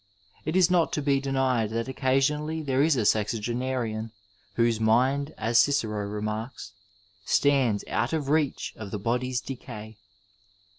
It 0.45 0.55
is 0.55 0.71
not 0.71 0.91
to 0.93 1.01
be 1.03 1.19
denied 1.19 1.69
that 1.69 1.87
occasionally 1.87 2.63
there 2.63 2.81
is 2.81 2.95
a 2.97 3.05
sexagenarian 3.05 4.09
whose 4.55 4.79
mind, 4.79 5.31
as 5.37 5.59
Cicero 5.59 6.07
remarks, 6.07 6.71
stands 7.23 7.83
out 7.87 8.11
of 8.11 8.27
reach 8.27 8.73
of 8.75 8.89
the 8.89 8.97
body's 8.97 9.41
decay. 9.41 9.97